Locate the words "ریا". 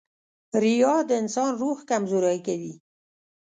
0.63-0.95